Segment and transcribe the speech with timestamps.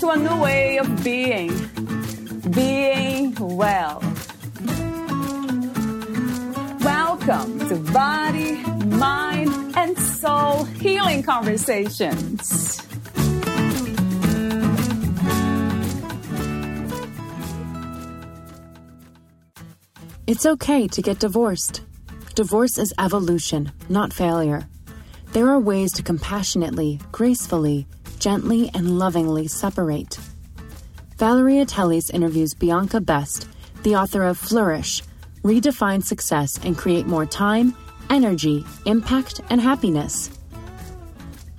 [0.00, 1.48] to a new way of being.
[2.50, 4.02] Being well.
[6.80, 8.56] Welcome to Body,
[8.86, 12.82] Mind, and Soul Healing Conversations.
[20.26, 21.82] It's okay to get divorced.
[22.34, 24.68] Divorce is evolution, not failure.
[25.32, 27.86] There are ways to compassionately, gracefully,
[28.26, 30.18] gently, and lovingly separate.
[31.16, 33.46] Valeria Teles interviews Bianca Best,
[33.84, 35.00] the author of Flourish
[35.44, 37.72] Redefine Success and Create More Time,
[38.10, 40.28] Energy, Impact, and Happiness.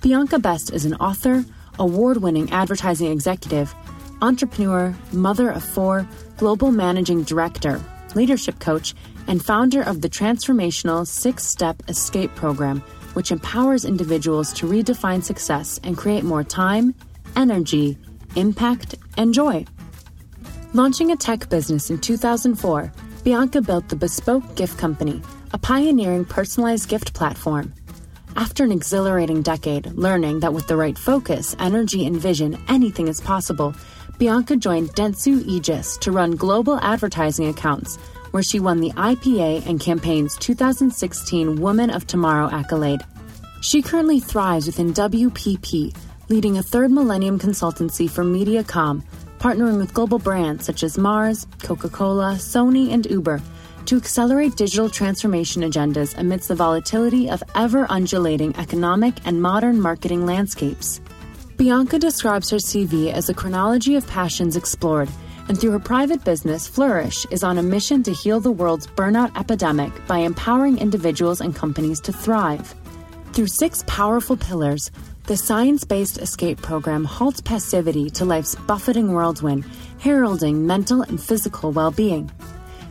[0.02, 1.42] Bianca Best is an author,
[1.78, 3.74] award winning advertising executive,
[4.20, 7.80] entrepreneur, mother of four, global managing director,
[8.14, 8.94] leadership coach,
[9.26, 12.82] and founder of the transformational six step escape program,
[13.18, 16.94] which empowers individuals to redefine success and create more time,
[17.34, 17.98] energy,
[18.36, 19.64] impact, and joy.
[20.72, 22.92] Launching a tech business in 2004,
[23.24, 25.20] Bianca built the Bespoke Gift Company,
[25.52, 27.74] a pioneering personalized gift platform.
[28.36, 33.20] After an exhilarating decade learning that with the right focus, energy, and vision, anything is
[33.20, 33.74] possible,
[34.18, 37.98] Bianca joined Dentsu Aegis to run global advertising accounts,
[38.30, 43.00] where she won the IPA and Campaign's 2016 Woman of Tomorrow accolade.
[43.60, 45.96] She currently thrives within WPP,
[46.28, 49.02] leading a third millennium consultancy for MediaCom,
[49.38, 53.40] partnering with global brands such as Mars, Coca Cola, Sony, and Uber
[53.86, 60.26] to accelerate digital transformation agendas amidst the volatility of ever undulating economic and modern marketing
[60.26, 61.00] landscapes.
[61.56, 65.08] Bianca describes her CV as a chronology of passions explored,
[65.48, 69.36] and through her private business, Flourish is on a mission to heal the world's burnout
[69.38, 72.74] epidemic by empowering individuals and companies to thrive.
[73.32, 74.90] Through six powerful pillars,
[75.24, 79.64] the science based escape program halts passivity to life's buffeting whirlwind,
[79.98, 82.30] heralding mental and physical well being.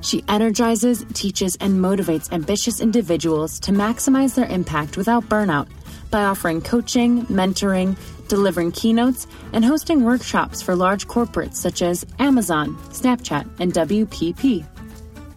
[0.01, 5.67] She energizes, teaches, and motivates ambitious individuals to maximize their impact without burnout
[6.09, 7.97] by offering coaching, mentoring,
[8.27, 14.65] delivering keynotes, and hosting workshops for large corporates such as Amazon, Snapchat, and WPP.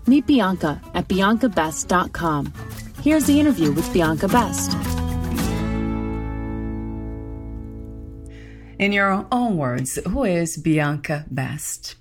[0.06, 2.52] Meet Bianca at biancabest.com.
[3.02, 4.76] Here's the interview with Bianca Best.
[8.78, 11.99] In your own words, who is Bianca Best?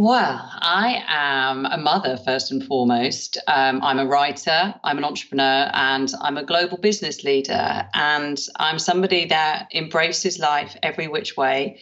[0.00, 3.36] Well, I am a mother first and foremost.
[3.48, 7.84] Um, I'm a writer, I'm an entrepreneur, and I'm a global business leader.
[7.94, 11.80] And I'm somebody that embraces life every which way.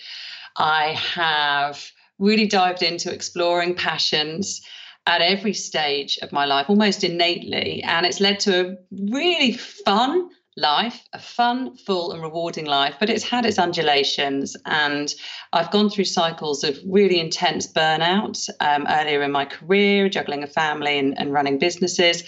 [0.56, 1.84] I have
[2.18, 4.62] really dived into exploring passions
[5.06, 7.82] at every stage of my life, almost innately.
[7.82, 13.10] And it's led to a really fun life, a fun, full, and rewarding life, but
[13.10, 14.56] it's had its undulations.
[14.64, 15.14] And
[15.52, 20.46] I've gone through cycles of really intense burnout um, earlier in my career, juggling a
[20.46, 22.24] family and, and running businesses.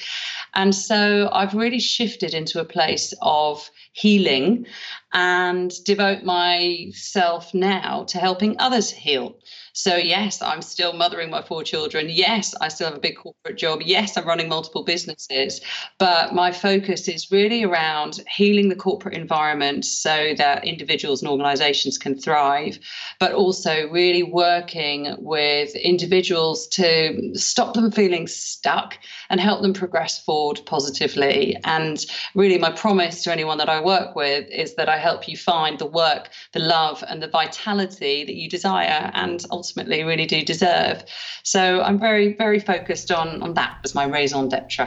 [0.55, 4.67] And so I've really shifted into a place of healing
[5.13, 9.37] and devote myself now to helping others heal.
[9.73, 12.09] So, yes, I'm still mothering my four children.
[12.11, 13.81] Yes, I still have a big corporate job.
[13.85, 15.61] Yes, I'm running multiple businesses.
[15.99, 21.97] But my focus is really around healing the corporate environment so that individuals and organizations
[21.97, 22.81] can thrive,
[23.21, 28.99] but also really working with individuals to stop them feeling stuck
[29.31, 31.56] and help them progress forward positively.
[31.62, 32.05] And
[32.35, 35.79] really, my promise to anyone that I work with is that I help you find
[35.79, 40.96] the work, the love, and the vitality that you desire and ultimately really do deserve.
[41.43, 44.87] So I'm very, very focused on, on that as my raison d'etre.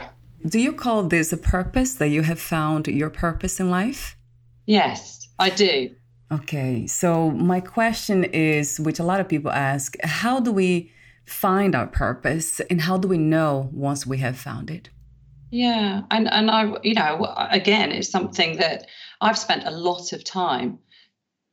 [0.54, 4.16] Do you call this a purpose that you have found your purpose in life?
[4.66, 5.74] Yes, I do.
[6.32, 10.90] Okay, so my question is, which a lot of people ask, how do we
[11.26, 14.88] find our purpose and how do we know once we have found it?
[15.52, 18.86] Yeah, and and I, you know, again, it's something that
[19.20, 20.78] I've spent a lot of time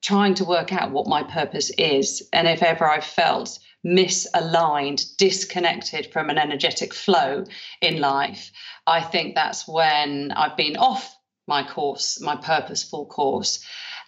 [0.02, 2.26] trying to work out what my purpose is.
[2.32, 7.44] And if ever I've felt misaligned, disconnected from an energetic flow
[7.82, 8.54] in life,
[8.88, 13.60] I think that's when I've been off my course, my purposeful course.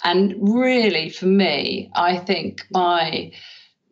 [0.06, 3.34] And really, for me, I think my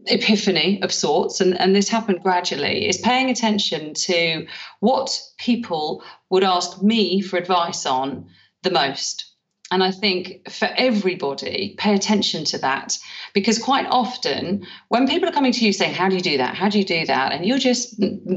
[0.08, 4.48] epiphany of sorts, and, and this happened gradually, is paying attention to
[4.80, 8.28] what people would ask me for advice on
[8.64, 9.26] the most.
[9.72, 12.98] And I think for everybody, pay attention to that
[13.36, 16.56] because quite often, when people are coming to you saying, How do you do that?
[16.56, 17.34] How do you do that?
[17.34, 17.94] And you're just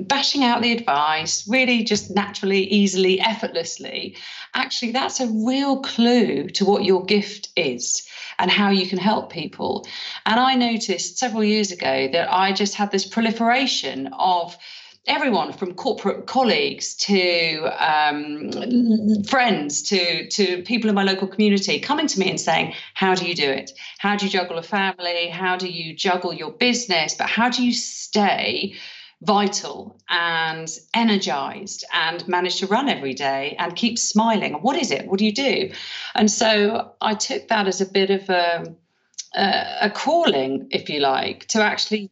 [0.08, 4.18] bashing out the advice, really just naturally, easily, effortlessly,
[4.54, 8.06] actually, that's a real clue to what your gift is
[8.42, 9.86] and how you can help people.
[10.26, 14.58] And I noticed several years ago that I just had this proliferation of
[15.06, 22.06] everyone from corporate colleagues to um, friends to to people in my local community coming
[22.08, 23.72] to me and saying how do you do it?
[23.98, 25.28] How do you juggle a family?
[25.28, 27.14] How do you juggle your business?
[27.14, 28.74] But how do you stay
[29.22, 34.54] vital and energized and manage to run every day and keep smiling.
[34.54, 35.06] What is it?
[35.06, 35.70] What do you do?
[36.14, 38.74] And so i took that as a bit of a
[39.34, 42.10] a, calling if you like to actually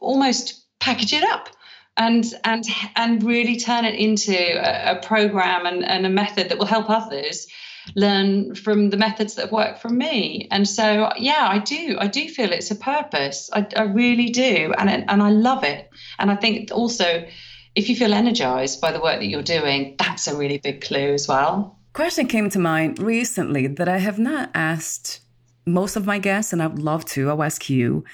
[0.00, 1.48] almost package it up
[1.96, 2.64] and and
[2.96, 6.88] and really turn it into a, a program and, and a method that will help
[6.88, 7.46] others
[7.94, 10.48] learn from the methods that worked for me.
[10.50, 11.96] And so, yeah, I do.
[11.98, 13.50] I do feel it's a purpose.
[13.52, 15.90] I, I really do, and and I love it.
[16.18, 17.26] And I think also,
[17.74, 21.12] if you feel energized by the work that you're doing, that's a really big clue
[21.14, 21.78] as well.
[21.92, 25.20] Question came to mind recently that I have not asked
[25.66, 27.30] most of my guests, and I would love to.
[27.30, 28.04] I'll ask you.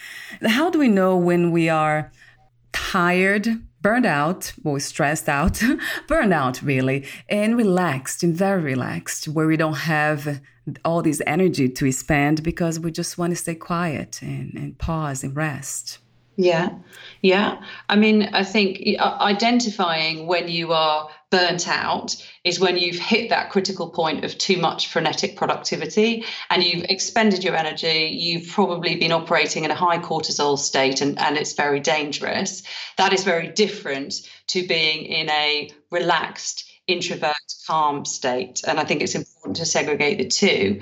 [0.45, 2.13] How do we know when we are
[2.73, 3.49] tired
[3.83, 5.63] burned out or stressed out,
[6.09, 10.41] burned out really, and relaxed and very relaxed, where we don't have
[10.85, 15.25] all this energy to spend because we just want to stay quiet and, and pause
[15.25, 15.99] and rest.
[16.37, 16.71] Yeah,
[17.23, 17.63] yeah.
[17.89, 23.31] I mean, I think uh, identifying when you are burnt out is when you've hit
[23.31, 28.17] that critical point of too much frenetic productivity and you've expended your energy.
[28.21, 32.63] You've probably been operating in a high cortisol state and, and it's very dangerous.
[32.97, 37.35] That is very different to being in a relaxed, introvert,
[37.67, 38.63] calm state.
[38.67, 40.81] And I think it's important to segregate the two.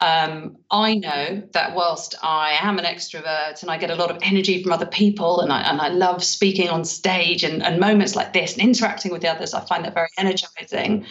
[0.00, 4.18] Um, I know that whilst I am an extrovert and I get a lot of
[4.22, 8.14] energy from other people and I, and I love speaking on stage and, and moments
[8.14, 11.06] like this and interacting with the others, I find that very energizing.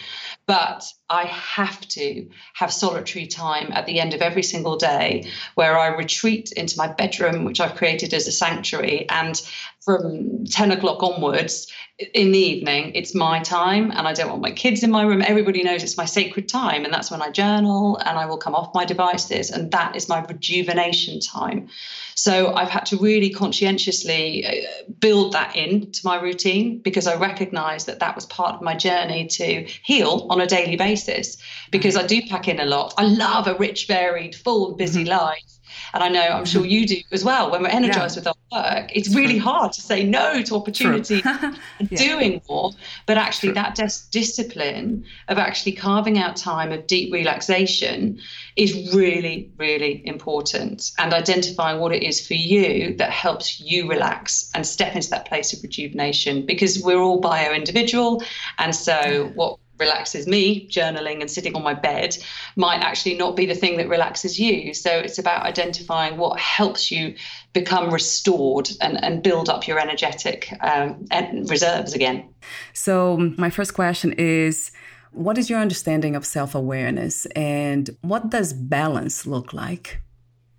[0.46, 5.78] But I have to have solitary time at the end of every single day where
[5.78, 9.08] I retreat into my bedroom, which I've created as a sanctuary.
[9.10, 9.40] And
[9.84, 11.66] from 10 o'clock onwards
[11.98, 13.90] in the evening, it's my time.
[13.90, 15.20] And I don't want my kids in my room.
[15.20, 16.84] Everybody knows it's my sacred time.
[16.84, 19.50] And that's when I journal and I will come off my devices.
[19.50, 21.68] And that is my rejuvenation time.
[22.14, 27.84] So I've had to really conscientiously uh, build that into my routine because I recognize
[27.86, 31.36] that that was part of my journey to heal on a daily basis
[31.72, 32.94] because I do pack in a lot.
[32.96, 35.10] I love a rich, varied, full, busy mm-hmm.
[35.10, 35.57] life.
[35.94, 37.50] And I know I'm sure you do as well.
[37.50, 38.20] When we're energized yeah.
[38.20, 41.58] with our work, it's really hard to say no to opportunity and
[41.90, 41.98] yeah.
[41.98, 42.72] doing more.
[43.06, 43.54] But actually, True.
[43.54, 48.20] that dis- discipline of actually carving out time of deep relaxation
[48.56, 50.90] is really, really important.
[50.98, 55.26] And identifying what it is for you that helps you relax and step into that
[55.26, 58.22] place of rejuvenation because we're all bio individual.
[58.58, 62.16] And so, what relaxes me, journaling and sitting on my bed,
[62.56, 64.74] might actually not be the thing that relaxes you.
[64.74, 67.14] So it's about identifying what helps you
[67.52, 71.06] become restored and, and build up your energetic um,
[71.46, 72.28] reserves again.
[72.72, 74.70] So, my first question is
[75.12, 80.00] What is your understanding of self awareness and what does balance look like?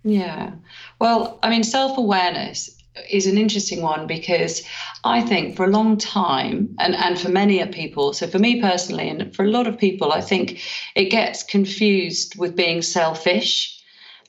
[0.02, 0.52] Yeah.
[0.98, 4.62] Well, I mean, self awareness is an interesting one because
[5.04, 9.08] I think for a long time, and, and for many people, so for me personally,
[9.08, 10.60] and for a lot of people, I think
[10.94, 13.76] it gets confused with being selfish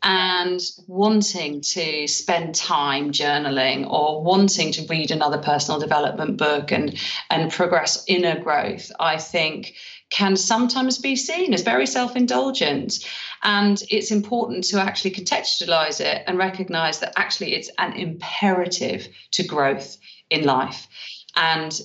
[0.03, 6.97] and wanting to spend time journaling or wanting to read another personal development book and
[7.29, 8.91] and progress inner growth.
[8.99, 9.75] I think
[10.11, 12.99] can sometimes be seen as very self-indulgent
[13.43, 19.43] and it's important to actually contextualize it and recognize that actually it's an imperative to
[19.43, 19.97] growth
[20.29, 20.87] in life.
[21.35, 21.79] And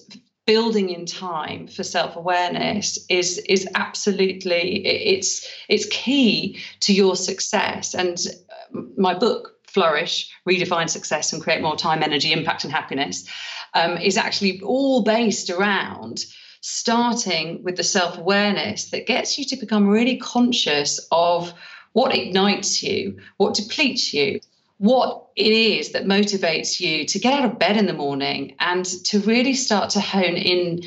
[0.47, 8.17] building in time for self-awareness is is absolutely it's it's key to your success and
[8.49, 13.29] uh, my book flourish redefine success and create more time energy impact and happiness
[13.75, 16.25] um, is actually all based around
[16.69, 21.55] starting with the self awareness that gets you to become really conscious of
[21.93, 24.41] what ignites you, what depletes you,
[24.79, 28.85] what it is that motivates you to get out of bed in the morning and
[28.85, 30.83] to really start to hone in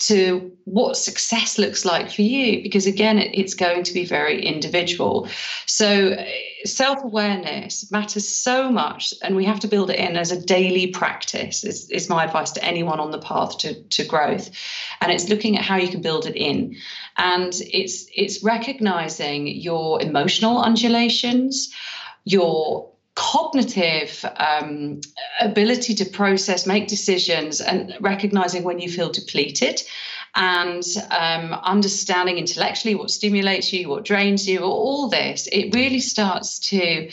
[0.00, 4.44] to what success looks like for you because again it, it's going to be very
[4.44, 5.28] individual.
[5.64, 6.14] So
[6.64, 11.64] self-awareness matters so much and we have to build it in as a daily practice
[11.64, 14.50] is, is my advice to anyone on the path to, to growth.
[15.00, 16.76] And it's looking at how you can build it in.
[17.16, 21.72] And it's it's recognizing your emotional undulations
[22.24, 25.00] your cognitive um,
[25.40, 29.82] ability to process, make decisions, and recognizing when you feel depleted
[30.34, 36.58] and um, understanding intellectually what stimulates you, what drains you, all this, it really starts
[36.58, 37.10] to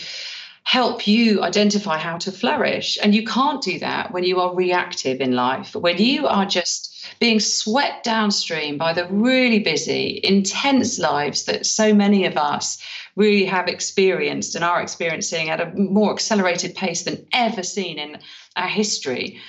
[0.63, 2.97] help you identify how to flourish.
[3.01, 6.95] And you can't do that when you are reactive in life, when you are just
[7.19, 12.77] being swept downstream by the really busy, intense lives that so many of us
[13.15, 18.19] really have experienced and are experiencing at a more accelerated pace than ever seen in
[18.55, 19.39] our history.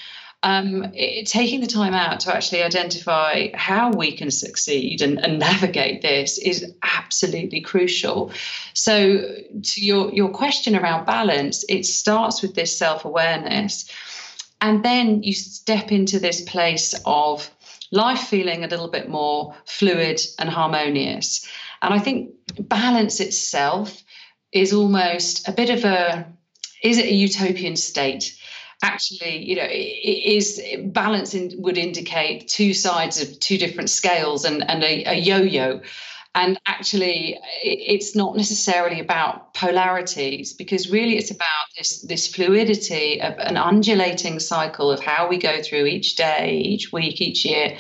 [0.43, 5.39] Um, it, taking the time out to actually identify how we can succeed and, and,
[5.39, 8.33] navigate this is absolutely crucial.
[8.73, 9.19] So,
[9.63, 13.91] to your, your question around balance, it starts with this self awareness.
[14.63, 17.51] And then you step into this place of
[17.93, 21.47] life feeling a little bit more fluid and harmonious.
[21.83, 24.03] And I think balance itself
[24.53, 26.27] is almost a bit of a
[26.83, 28.40] is it a utopian state?
[28.83, 34.45] Actually, you know, it is balance in, would indicate two sides of two different scales
[34.45, 35.81] and, and a, a yo-yo.
[36.35, 43.35] And actually, it's not necessarily about polarities because really it's about this, this fluidity of
[43.39, 47.77] an undulating cycle of how we go through each day, each week, each year,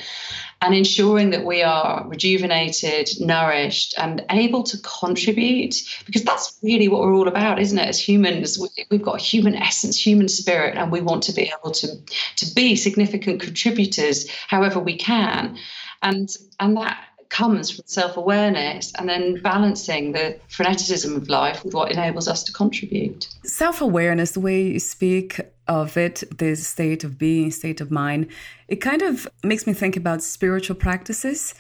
[0.63, 7.01] and ensuring that we are rejuvenated, nourished, and able to contribute, because that's really what
[7.01, 7.89] we're all about, isn't it?
[7.89, 8.59] As humans,
[8.91, 11.89] we've got human essence, human spirit, and we want to be able to,
[12.37, 15.57] to be significant contributors however we can.
[16.03, 21.73] And, and that comes from self awareness and then balancing the freneticism of life with
[21.73, 23.29] what enables us to contribute.
[23.45, 25.41] Self awareness, the way you speak
[25.71, 28.27] of it, this state of being, state of mind,
[28.67, 31.55] it kind of makes me think about spiritual practices.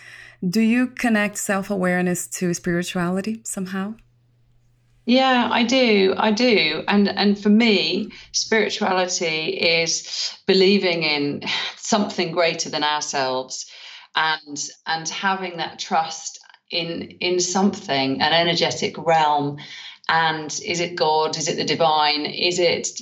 [0.46, 3.94] Do you connect self awareness to spirituality somehow?
[5.06, 6.14] Yeah, I do.
[6.16, 6.82] I do.
[6.88, 11.42] And and for me, spirituality is believing in
[11.76, 13.70] something greater than ourselves
[14.16, 16.40] and and having that trust
[16.70, 19.58] in in something, an energetic realm.
[20.08, 21.38] And is it God?
[21.38, 22.26] Is it the divine?
[22.26, 23.00] Is it?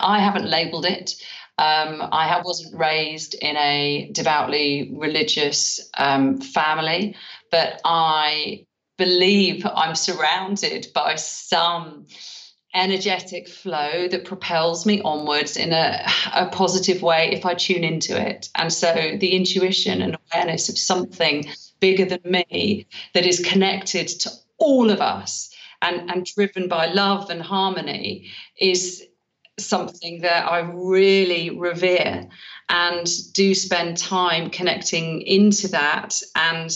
[0.00, 1.14] I haven't labelled it.
[1.58, 7.16] Um, I wasn't raised in a devoutly religious um, family,
[7.50, 12.06] but I believe I'm surrounded by some
[12.74, 18.20] energetic flow that propels me onwards in a, a positive way if I tune into
[18.20, 18.48] it.
[18.54, 21.46] And so the intuition and awareness of something
[21.80, 27.30] bigger than me that is connected to all of us and, and driven by love
[27.30, 29.04] and harmony is
[29.58, 32.28] something that I really revere
[32.68, 36.70] and do spend time connecting into that and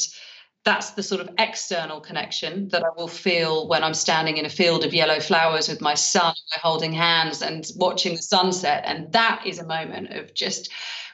[0.64, 4.50] that's the sort of external connection that I will feel when I'm standing in a
[4.50, 8.84] field of yellow flowers with my son, holding hands and watching the sunset.
[8.86, 10.70] And that is a moment of just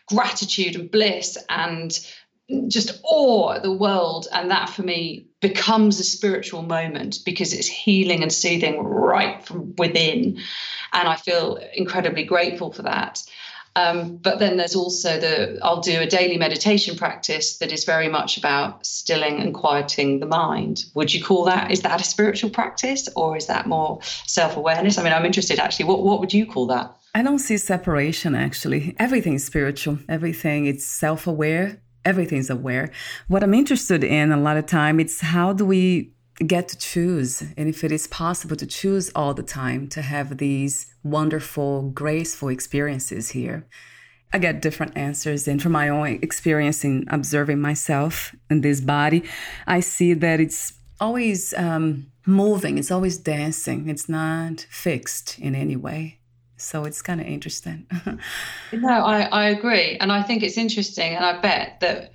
[0.07, 1.99] gratitude and bliss and
[2.69, 4.27] just awe at the world.
[4.33, 9.75] And that for me becomes a spiritual moment because it's healing and soothing right from
[9.77, 10.41] within.
[10.99, 13.23] And I feel incredibly grateful for that.
[13.77, 18.09] Um, but then there's also the I'll do a daily meditation practice that is very
[18.09, 20.85] much about stilling and quieting the mind.
[20.95, 24.99] Would you call that is that a spiritual practice or is that more self-awareness?
[24.99, 25.85] I mean, I'm interested actually.
[25.85, 26.93] What what would you call that?
[27.15, 28.97] I don't see separation actually.
[28.99, 29.99] Everything is spiritual.
[30.09, 31.81] Everything is self-aware.
[32.05, 32.91] Everything's aware.
[33.29, 36.13] What I'm interested in a lot of time it's how do we
[36.47, 40.39] get to choose and if it is possible to choose all the time to have
[40.39, 43.67] these wonderful graceful experiences here
[44.33, 45.49] i get different answers.
[45.49, 49.25] And from my own experience in observing myself in this body
[49.67, 55.77] i see that it's always um, moving it's always dancing it's not fixed in any
[55.77, 56.19] way.
[56.61, 57.87] So it's kind of interesting.
[58.73, 59.97] No I, I agree.
[59.97, 62.13] And i think it's interesting and i bet that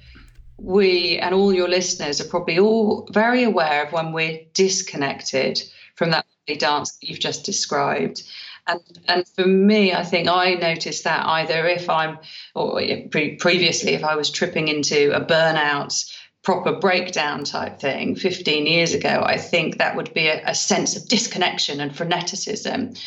[0.63, 5.61] we and all your listeners are probably all very aware of when we're disconnected
[5.95, 6.25] from that
[6.57, 8.23] dance that you've just described.
[8.65, 12.17] And, and for me, I think I noticed that either if I'm,
[12.55, 16.09] or pre- previously, if I was tripping into a burnout,
[16.43, 20.95] proper breakdown type thing 15 years ago, I think that would be a, a sense
[20.95, 22.97] of disconnection and freneticism.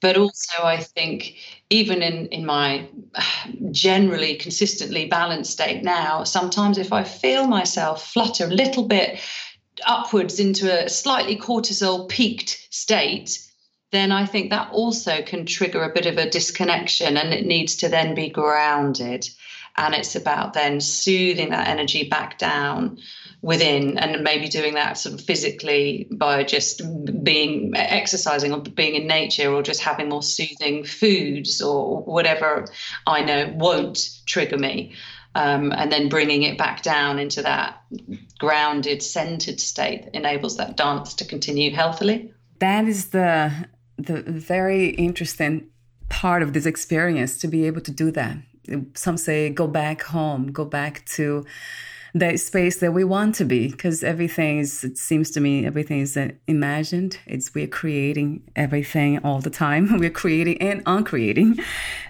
[0.00, 1.34] But also, I think
[1.70, 2.88] even in, in my
[3.70, 9.20] generally consistently balanced state now, sometimes if I feel myself flutter a little bit
[9.86, 13.38] upwards into a slightly cortisol peaked state,
[13.92, 17.76] then I think that also can trigger a bit of a disconnection and it needs
[17.76, 19.28] to then be grounded.
[19.76, 22.98] And it's about then soothing that energy back down
[23.42, 26.82] within and maybe doing that sort of physically by just
[27.22, 32.66] being exercising or being in nature or just having more soothing foods or whatever
[33.06, 34.94] I know won't trigger me.
[35.36, 37.80] Um, and then bringing it back down into that
[38.40, 42.34] grounded, centered state that enables that dance to continue healthily.
[42.58, 43.52] That is the
[43.96, 45.68] the very interesting
[46.08, 48.38] part of this experience to be able to do that.
[48.94, 51.46] Some say go back home, go back to
[52.14, 56.00] the space that we want to be because everything is it seems to me everything
[56.00, 57.18] is imagined.
[57.26, 59.98] It's we're creating everything all the time.
[59.98, 61.58] We're creating and uncreating.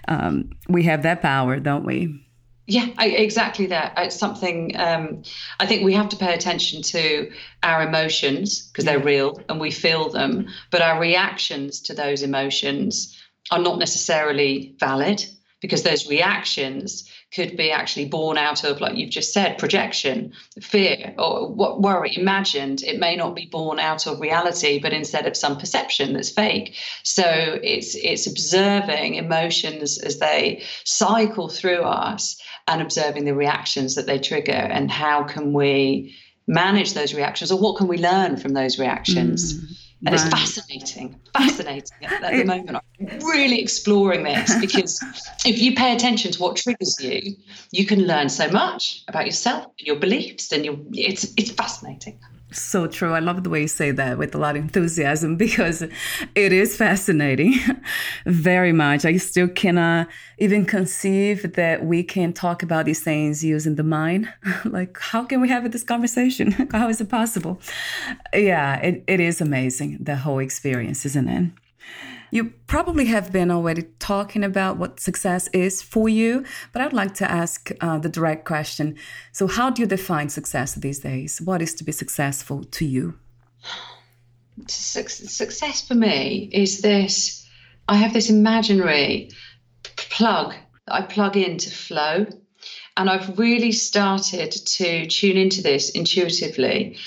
[0.07, 2.25] Um, we have that power don't we?
[2.67, 3.93] Yeah I, exactly that.
[3.97, 5.23] It's something um,
[5.59, 7.31] i think we have to pay attention to
[7.63, 10.47] our emotions because they're real and we feel them.
[10.71, 13.17] But our reactions to those emotions
[13.49, 15.23] are not necessarily valid
[15.61, 21.13] because those reactions could be actually born out of, like you've just said, projection, fear,
[21.17, 22.83] or what worry, imagined.
[22.83, 26.75] It may not be born out of reality, but instead of some perception that's fake.
[27.03, 34.05] So it's it's observing emotions as they cycle through us and observing the reactions that
[34.05, 36.15] they trigger and how can we
[36.47, 39.53] manage those reactions or what can we learn from those reactions.
[39.53, 40.25] Mm and right.
[40.25, 42.77] it's fascinating, fascinating at, at the moment.
[42.99, 44.99] I'm really exploring this because
[45.45, 47.35] if you pay attention to what triggers you,
[47.71, 52.19] you can learn so much about yourself and your beliefs, and your it's it's fascinating.
[52.51, 53.13] So true.
[53.13, 56.75] I love the way you say that with a lot of enthusiasm because it is
[56.75, 57.55] fascinating
[58.25, 59.05] very much.
[59.05, 64.31] I still cannot even conceive that we can talk about these things using the mind.
[64.65, 66.51] like, how can we have this conversation?
[66.71, 67.61] how is it possible?
[68.33, 71.51] Yeah, it, it is amazing, the whole experience, isn't it?
[72.31, 77.13] You probably have been already talking about what success is for you, but I'd like
[77.15, 78.95] to ask uh, the direct question.
[79.33, 81.41] So, how do you define success these days?
[81.41, 83.19] What is to be successful to you?
[84.67, 87.45] Success for me is this
[87.87, 89.31] I have this imaginary
[89.83, 90.53] plug
[90.87, 92.25] that I plug into flow.
[92.97, 96.97] And I've really started to tune into this intuitively.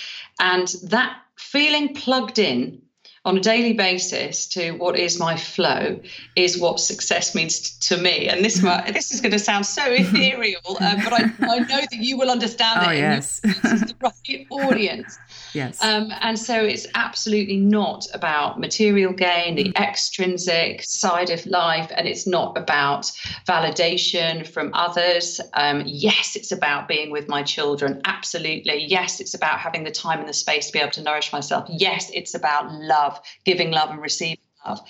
[0.40, 2.82] And that feeling plugged in
[3.24, 5.98] on a daily basis to what is my flow
[6.36, 8.28] is what success means to me.
[8.28, 8.60] And this
[8.92, 12.30] this is going to sound so ethereal, uh, but I, I know that you will
[12.30, 12.98] understand oh, it.
[12.98, 13.40] Yes.
[13.40, 15.18] This is the right audience.
[15.54, 15.82] Yes.
[15.82, 22.08] Um, and so it's absolutely not about material gain, the extrinsic side of life, and
[22.08, 23.04] it's not about
[23.46, 25.40] validation from others.
[25.52, 28.00] Um, yes, it's about being with my children.
[28.04, 28.84] Absolutely.
[28.84, 31.68] Yes, it's about having the time and the space to be able to nourish myself.
[31.70, 33.13] Yes, it's about love,
[33.44, 34.80] giving love and receiving love.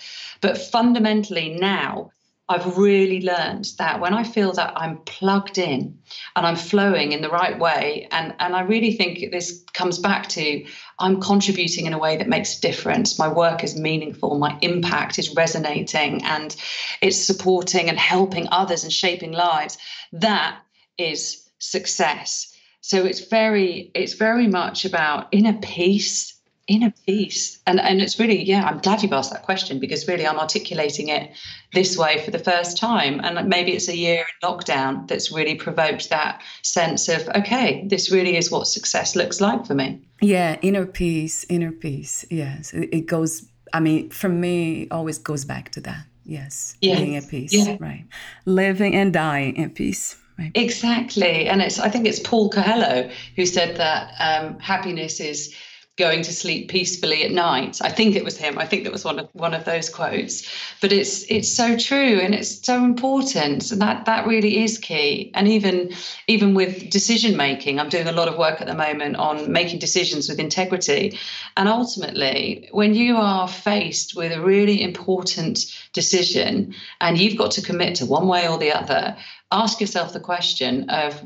[0.40, 2.10] But fundamentally now,
[2.46, 5.98] I've really learned that when I feel that I'm plugged in
[6.37, 10.28] and I'm flowing in the right way, and, and I really think this comes back
[10.30, 10.66] to
[10.98, 13.18] I'm contributing in a way that makes a difference.
[13.18, 16.54] My work is meaningful, my impact is resonating, and
[17.00, 19.78] it's supporting and helping others and shaping lives.
[20.12, 20.60] That
[20.98, 22.54] is success.
[22.82, 26.33] So it's very, it's very much about inner peace
[26.66, 30.27] inner peace and and it's really yeah i'm glad you've asked that question because really
[30.27, 31.31] i'm articulating it
[31.74, 35.55] this way for the first time and maybe it's a year in lockdown that's really
[35.55, 40.57] provoked that sense of okay this really is what success looks like for me yeah
[40.62, 45.83] inner peace inner peace yes it goes i mean for me always goes back to
[45.83, 46.96] that yes yeah.
[46.96, 47.77] being at peace yeah.
[47.79, 48.07] right
[48.46, 50.50] living and dying in peace Right.
[50.57, 51.79] Exactly, and it's.
[51.79, 55.55] I think it's Paul Coelho who said that um, happiness is
[55.96, 57.78] going to sleep peacefully at night.
[57.80, 58.59] I think it was him.
[58.59, 60.48] I think that was one of one of those quotes.
[60.80, 63.70] But it's it's so true and it's so important.
[63.70, 65.30] And that that really is key.
[65.35, 65.92] And even
[66.26, 69.78] even with decision making, I'm doing a lot of work at the moment on making
[69.78, 71.18] decisions with integrity.
[71.57, 77.62] And ultimately, when you are faced with a really important decision and you've got to
[77.62, 79.16] commit to one way or the other,
[79.52, 81.22] ask yourself the question of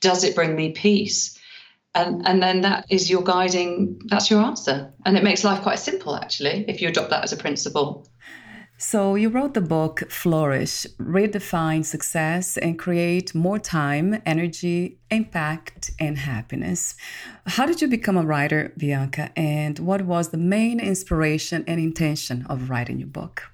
[0.00, 1.35] does it bring me peace?
[1.96, 4.92] And and then that is your guiding that's your answer.
[5.04, 8.06] And it makes life quite simple actually if you adopt that as a principle.
[8.78, 16.18] So you wrote the book flourish redefine success and create more time energy impact and
[16.18, 16.94] happiness.
[17.46, 19.30] How did you become a writer bianca?
[19.34, 23.44] And what was the main inspiration and intention of writing your book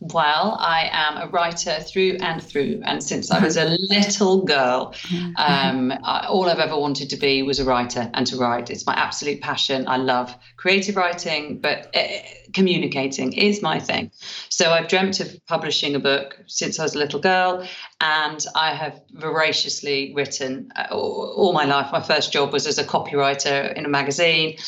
[0.00, 2.82] Well, I am a writer through and through.
[2.84, 5.32] And since I was a little girl, mm-hmm.
[5.36, 8.70] um, I, all I've ever wanted to be was a writer and to write.
[8.70, 9.88] It's my absolute passion.
[9.88, 12.06] I love creative writing, but uh,
[12.52, 14.12] communicating is my thing.
[14.48, 17.66] So I've dreamt of publishing a book since I was a little girl,
[18.00, 21.90] and I have voraciously written uh, all, all my life.
[21.90, 24.58] My first job was as a copywriter in a magazine.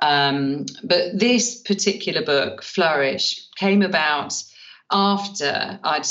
[0.00, 4.32] Um, but this particular book, Flourish, came about
[4.90, 6.06] after I'd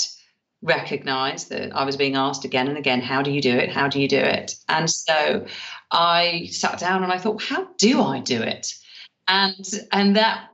[0.61, 3.71] recognized that I was being asked again and again, how do you do it?
[3.71, 4.55] How do you do it?
[4.67, 5.45] And so
[5.91, 8.73] I sat down and I thought, how do I do it?
[9.27, 10.49] And and that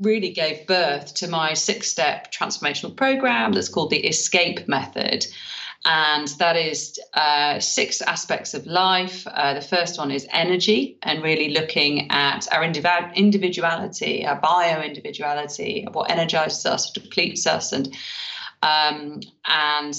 [0.00, 5.26] really gave birth to my six-step transformational program that's called the Escape Method.
[5.84, 9.26] And that is uh, six aspects of life.
[9.26, 14.82] Uh, the first one is energy, and really looking at our indiv- individuality, our bio
[14.82, 17.96] individuality, what energizes us, depletes us, and
[18.62, 19.94] um, and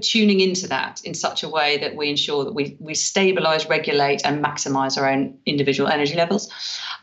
[0.00, 4.22] tuning into that in such a way that we ensure that we, we stabilize, regulate,
[4.24, 6.50] and maximize our own individual energy levels.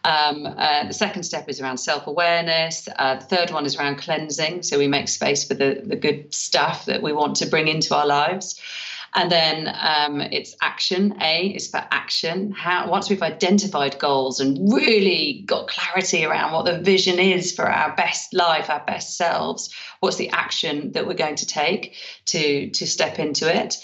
[0.03, 2.87] Um, uh, the second step is around self awareness.
[2.95, 4.63] Uh, the third one is around cleansing.
[4.63, 7.95] So we make space for the, the good stuff that we want to bring into
[7.95, 8.59] our lives.
[9.15, 11.15] And then um, it's action.
[11.21, 12.51] A is for action.
[12.51, 17.69] How once we've identified goals and really got clarity around what the vision is for
[17.69, 21.95] our best life, our best selves, what's the action that we're going to take
[22.27, 23.77] to to step into it.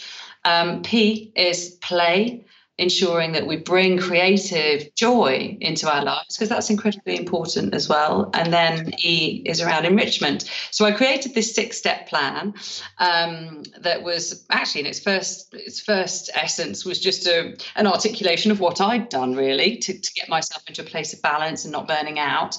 [0.43, 2.45] Um, P is play
[2.77, 8.29] ensuring that we bring creative joy into our lives because that's incredibly important as well.
[8.33, 10.49] And then e is around enrichment.
[10.71, 12.53] So i created this six step plan
[12.97, 18.51] um, that was actually in its first its first essence was just a, an articulation
[18.51, 21.71] of what i'd done really to, to get myself into a place of balance and
[21.71, 22.57] not burning out.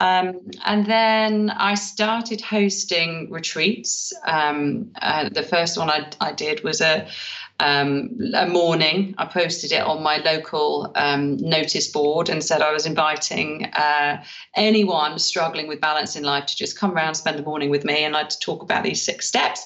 [0.00, 4.14] Um, and then I started hosting retreats.
[4.26, 7.06] Um, uh, the first one I, I did was a,
[7.60, 9.14] um, a morning.
[9.18, 14.24] I posted it on my local um, notice board and said I was inviting uh,
[14.56, 18.04] anyone struggling with balance in life to just come around, spend a morning with me,
[18.04, 19.64] and I'd talk about these six steps.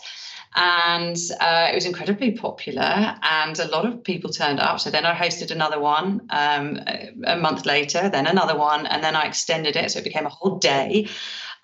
[0.56, 4.78] And uh, it was incredibly popular, and a lot of people turned up.
[4.78, 6.78] So then I hosted another one um,
[7.26, 9.90] a month later, then another one, and then I extended it.
[9.90, 11.08] So it became a whole day.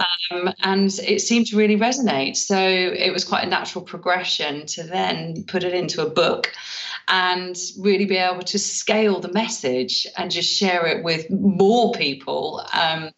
[0.01, 2.37] Um, and it seemed to really resonate.
[2.37, 6.53] So it was quite a natural progression to then put it into a book
[7.09, 12.65] and really be able to scale the message and just share it with more people.
[12.73, 13.11] Um,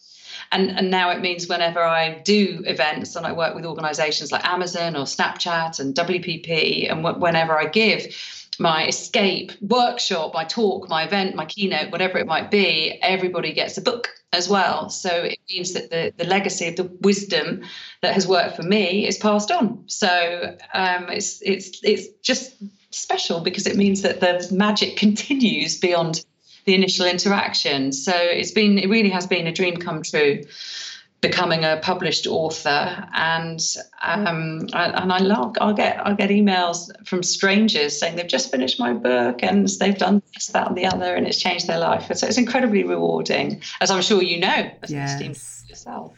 [0.50, 4.44] and, and now it means whenever I do events and I work with organizations like
[4.44, 8.14] Amazon or Snapchat and WPP, and w- whenever I give,
[8.58, 13.78] my escape workshop, my talk, my event, my keynote, whatever it might be, everybody gets
[13.78, 14.88] a book as well.
[14.88, 17.62] So it means that the, the legacy of the wisdom
[18.00, 19.84] that has worked for me is passed on.
[19.86, 22.54] So um, it's it's it's just
[22.90, 26.24] special because it means that the magic continues beyond
[26.64, 27.92] the initial interaction.
[27.92, 30.42] So it's been it really has been a dream come true
[31.22, 33.08] becoming a published author.
[33.14, 33.60] And
[34.02, 38.78] um, and I love I'll get I'll get emails from strangers saying they've just finished
[38.78, 42.14] my book and they've done this that and the other and it's changed their life.
[42.14, 45.64] So it's incredibly rewarding as I'm sure you know as yes.
[45.68, 46.12] yourself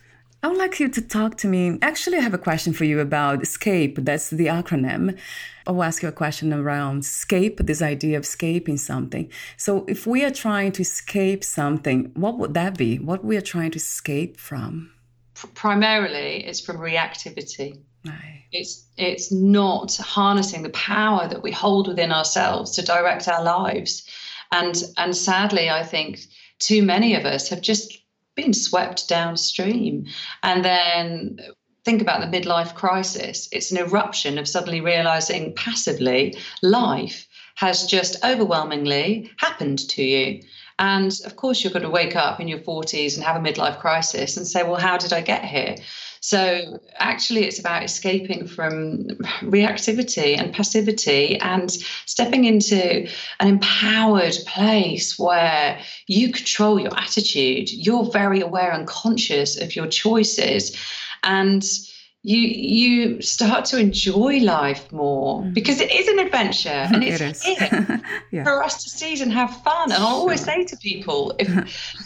[0.45, 1.79] I would like you to talk to me.
[1.81, 3.97] Actually, I have a question for you about escape.
[4.03, 5.19] That's the acronym.
[5.67, 9.31] I'll ask you a question around escape, this idea of escaping something.
[9.57, 12.99] So, if we are trying to escape something, what would that be?
[12.99, 14.91] What we are trying to escape from?
[15.55, 17.79] primarily it's from reactivity.
[18.05, 18.45] Right.
[18.53, 24.07] It's it's not harnessing the power that we hold within ourselves to direct our lives.
[24.53, 26.21] And and sadly, I think
[26.59, 28.04] too many of us have just
[28.35, 30.07] been swept downstream.
[30.43, 31.39] And then
[31.85, 33.49] think about the midlife crisis.
[33.53, 40.43] It's an eruption of suddenly realizing passively life has just overwhelmingly happened to you.
[40.79, 43.79] And of course, you're going to wake up in your 40s and have a midlife
[43.79, 45.77] crisis and say, well, how did I get here?
[46.27, 49.05] So, actually, it's about escaping from
[49.43, 51.71] reactivity and passivity and
[52.07, 53.07] stepping into
[53.41, 57.71] an empowered place where you control your attitude.
[57.71, 60.75] You're very aware and conscious of your choices.
[61.23, 61.63] And
[62.27, 65.53] you you start to enjoy life more mm.
[65.53, 68.01] because it is an adventure and it's it here
[68.33, 68.45] yeah.
[68.45, 69.93] for us to seize and have fun.
[69.93, 71.49] And I always say to people if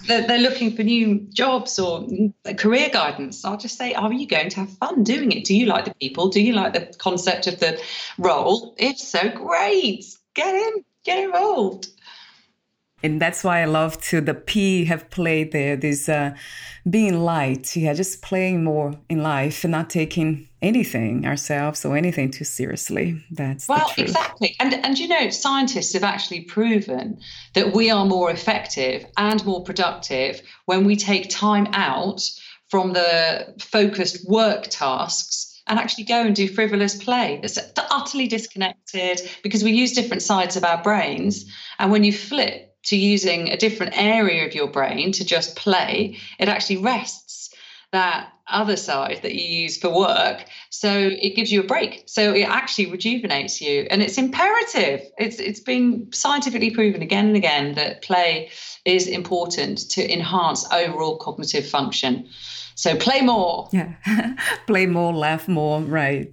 [0.09, 2.09] they're, they're, looking for new jobs or
[2.57, 5.45] career guidance, I'll just say, "Are you going to have fun doing it?
[5.45, 6.29] Do you like the people?
[6.29, 7.81] Do you like the concept of the
[8.19, 8.75] role?
[8.77, 10.05] If so, great,
[10.35, 11.89] get in, get involved."
[13.03, 15.77] And that's why I love to the P have played there.
[15.77, 16.35] This uh,
[16.89, 22.31] being light, yeah, just playing more in life and not taking anything ourselves or anything
[22.31, 23.23] too seriously.
[23.31, 24.57] That's well, exactly.
[24.59, 27.21] And and you know, scientists have actually proven
[27.55, 32.23] that we are more effective and more productive when we take time out
[32.69, 37.59] from the focused work tasks and actually go and do frivolous play that's
[37.91, 41.45] utterly disconnected because we use different sides of our brains.
[41.79, 46.19] And when you flip to using a different area of your brain to just play,
[46.39, 47.55] it actually rests
[47.93, 50.45] that other side that you use for work.
[50.71, 52.05] So it gives you a break.
[52.07, 53.87] So it actually rejuvenates you.
[53.91, 55.03] And it's imperative.
[55.19, 58.51] It's it's been scientifically proven again and again that play
[58.85, 62.29] is important to enhance overall cognitive function.
[62.79, 63.69] So play more.
[63.73, 63.95] Yeah,
[64.69, 65.81] play more, laugh more.
[65.81, 66.33] Right.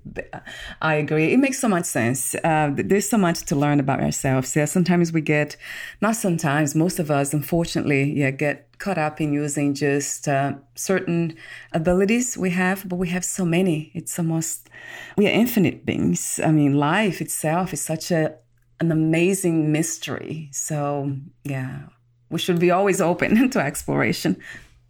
[0.80, 1.34] I agree.
[1.34, 2.36] It makes so much sense.
[2.36, 4.56] Uh, there's so much to learn about ourselves.
[4.56, 4.66] Yeah.
[4.66, 5.58] Sometimes we get,
[6.02, 11.36] not sometimes, most of us, unfortunately, yeah, get caught up in using just uh, certain
[11.74, 13.90] abilities we have, but we have so many.
[13.96, 14.70] It's almost
[15.18, 16.40] we are infinite beings.
[16.44, 18.36] I mean, life itself is such a
[18.80, 20.50] an amazing mystery.
[20.52, 21.12] So
[21.44, 21.88] yeah,
[22.30, 24.38] we should be always open to exploration.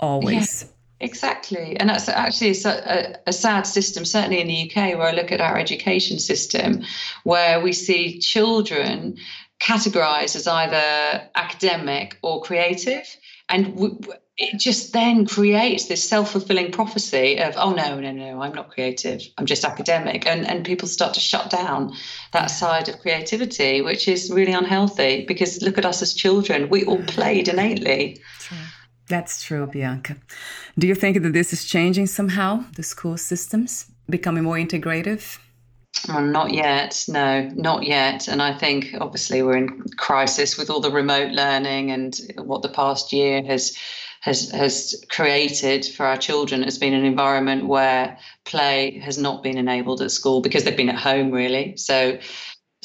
[0.02, 0.64] Always.
[0.64, 0.75] Yeah.
[1.00, 1.78] Exactly.
[1.78, 5.42] And that's actually a, a, sad system, certainly in the UK, where I look at
[5.42, 6.84] our education system,
[7.24, 9.18] where we see children
[9.60, 13.06] categorized as either academic or creative.
[13.50, 13.90] And we,
[14.38, 19.22] it just then creates this self-fulfilling prophecy of oh no no no i'm not creative.
[19.38, 20.26] I'm just academic.
[20.26, 21.94] And and people start to shut down
[22.34, 26.70] that side of creativity which is really unhealthy because look at us as children.
[26.70, 28.22] We all played innately
[29.08, 30.18] that's true, Bianca.
[30.78, 35.40] Do you think that this is changing somehow, the school systems becoming more integrative?
[36.08, 37.06] Well, not yet.
[37.08, 38.28] No, not yet.
[38.28, 42.70] And I think obviously we're in crisis with all the remote learning and what the
[42.70, 43.78] past year has
[44.22, 49.58] has has created for our children has been an environment where play has not been
[49.58, 51.78] enabled at school because they've been at home really.
[51.78, 52.18] So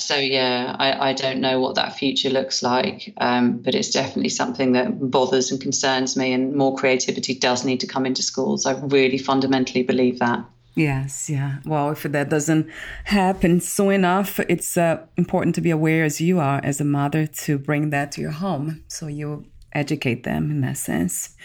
[0.00, 4.30] so yeah, I, I don't know what that future looks like, um, but it's definitely
[4.30, 6.32] something that bothers and concerns me.
[6.32, 8.66] And more creativity does need to come into schools.
[8.66, 10.44] I really fundamentally believe that.
[10.74, 11.58] Yes, yeah.
[11.64, 12.68] Well, if that doesn't
[13.04, 17.26] happen soon enough, it's uh, important to be aware, as you are, as a mother,
[17.26, 21.36] to bring that to your home, so you educate them in that sense.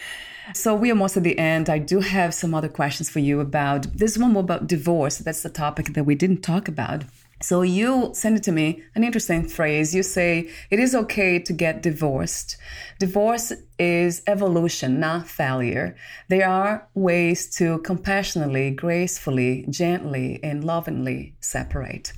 [0.54, 1.68] So we are almost at the end.
[1.68, 5.18] I do have some other questions for you about this one more about divorce.
[5.18, 7.02] That's the topic that we didn't talk about.
[7.42, 9.94] So you send it to me, an interesting phrase.
[9.94, 12.56] You say it is okay to get divorced.
[12.98, 15.96] Divorce is evolution, not failure.
[16.28, 22.14] There are ways to compassionately, gracefully, gently, and lovingly separate.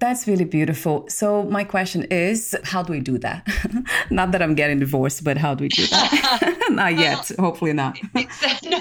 [0.00, 1.04] That's really beautiful.
[1.08, 3.46] So my question is, how do we do that?
[4.10, 6.56] not that I'm getting divorced, but how do we do that?
[6.70, 7.30] not yet.
[7.38, 7.98] Hopefully not.
[8.14, 8.78] It's, no,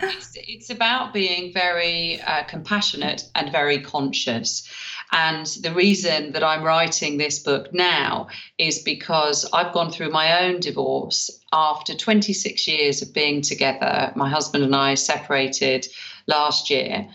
[0.00, 4.66] it's, it's, about being very uh, compassionate and very conscious.
[5.12, 10.44] And the reason that I'm writing this book now is because I've gone through my
[10.44, 14.12] own divorce after 26 years of being together.
[14.16, 15.86] My husband and I separated
[16.26, 17.08] last year.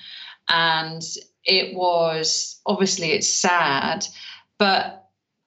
[0.48, 1.04] And
[1.45, 4.06] it was obviously it's sad,
[4.58, 4.99] but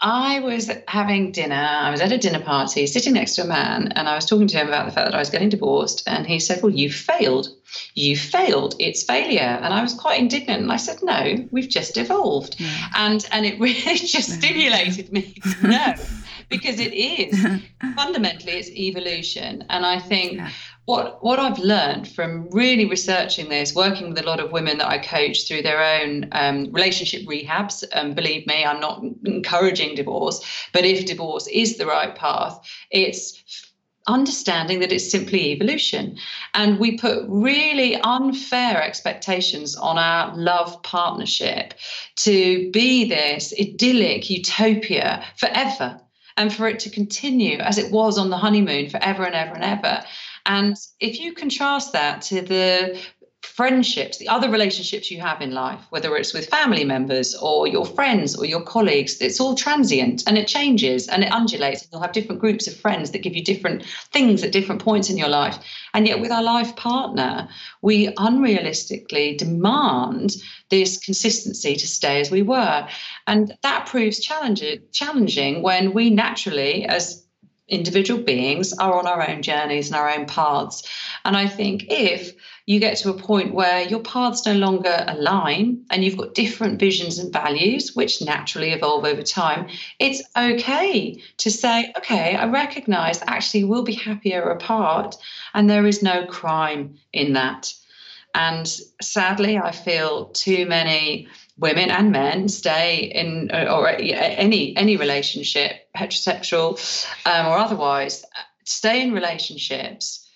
[0.03, 1.55] I was having dinner.
[1.55, 4.49] I was at a dinner party sitting next to a man, and I was talking
[4.49, 6.03] to him about the fact that I was getting divorced.
[6.09, 7.49] And he said, Well, you failed.
[7.95, 8.75] You failed.
[8.81, 9.41] It's failure.
[9.63, 10.63] And I was quite indignant.
[10.63, 12.57] And I said, No, we've just evolved.
[12.59, 12.89] Yeah.
[12.97, 15.95] And and it really just stimulated me know
[16.49, 17.63] because it is
[17.95, 19.65] fundamentally it's evolution.
[19.69, 20.51] And I think yeah
[20.85, 24.89] what what I've learned from really researching this, working with a lot of women that
[24.89, 27.85] I coach through their own um, relationship rehabs.
[27.93, 32.59] Um, believe me, I'm not encouraging divorce, but if divorce is the right path,
[32.91, 33.43] it's
[34.09, 36.19] understanding that it's simply evolution.
[36.55, 41.75] And we put really unfair expectations on our love partnership
[42.17, 46.01] to be this idyllic utopia forever
[46.37, 49.65] and for it to continue as it was on the honeymoon forever and ever and
[49.65, 50.03] ever.
[50.47, 53.01] And if you contrast that to the
[53.43, 57.85] friendships, the other relationships you have in life, whether it's with family members or your
[57.85, 61.87] friends or your colleagues, it's all transient and it changes and it undulates.
[61.91, 65.19] You'll have different groups of friends that give you different things at different points in
[65.19, 65.59] your life.
[65.93, 67.49] And yet, with our life partner,
[67.83, 70.37] we unrealistically demand
[70.71, 72.89] this consistency to stay as we were.
[73.27, 77.22] And that proves challenging, challenging when we naturally, as
[77.73, 80.83] individual beings are on our own journeys and our own paths.
[81.25, 82.33] And I think if
[82.67, 86.79] you get to a point where your paths no longer align and you've got different
[86.79, 93.21] visions and values, which naturally evolve over time, it's okay to say, okay, I recognize
[93.27, 95.17] actually we'll be happier apart,
[95.55, 97.73] and there is no crime in that.
[98.35, 98.67] And
[99.03, 106.79] sadly, I feel too many women and men stay in or any any relationship, heterosexual
[107.27, 108.25] um, or otherwise,
[108.65, 110.27] stay in relationships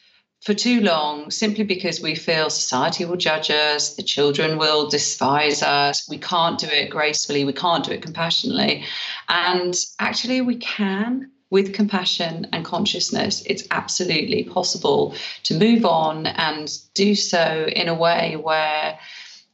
[0.43, 5.61] for too long simply because we feel society will judge us, the children will despise
[5.63, 8.85] us, we can't do it gracefully, we can't do it compassionately.
[9.29, 16.77] And actually, we can with compassion and consciousness, it's absolutely possible to move on and
[16.95, 18.99] do so in a way where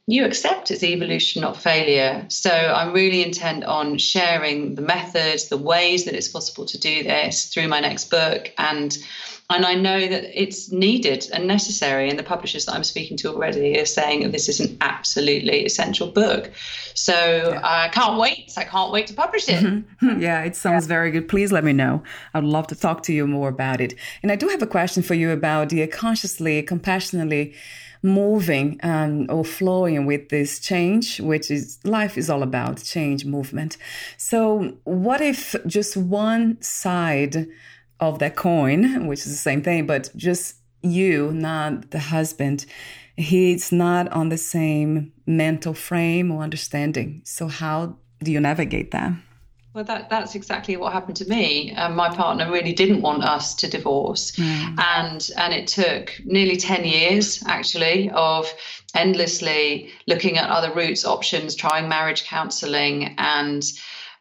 [0.05, 2.25] you accept it's evolution, not failure.
[2.27, 7.03] So I'm really intent on sharing the methods, the ways that it's possible to do
[7.03, 8.51] this through my next book.
[8.57, 8.97] And
[9.49, 12.09] and I know that it's needed and necessary.
[12.09, 15.65] And the publishers that I'm speaking to already are saying that this is an absolutely
[15.65, 16.49] essential book.
[16.95, 17.61] So yeah.
[17.63, 18.53] I can't wait.
[18.57, 19.63] I can't wait to publish it.
[19.63, 20.07] Mm-hmm.
[20.07, 20.21] Mm-hmm.
[20.21, 20.89] yeah, it sounds yeah.
[20.89, 21.27] very good.
[21.27, 22.03] Please let me know.
[22.33, 23.93] I'd love to talk to you more about it.
[24.23, 27.53] And I do have a question for you about the consciously, compassionately
[28.03, 33.77] moving um, or flowing with this change, which is life is all about change, movement.
[34.17, 37.47] So, what if just one side
[37.99, 42.65] of that coin, which is the same thing, but just you, not the husband,
[43.15, 47.21] he's not on the same mental frame or understanding.
[47.23, 49.13] So, how do you navigate that?
[49.73, 51.73] Well, that, that's exactly what happened to me.
[51.75, 54.79] Um, my partner really didn't want us to divorce, mm.
[54.79, 58.53] and and it took nearly ten years actually of
[58.93, 63.63] endlessly looking at other routes, options, trying marriage counselling, and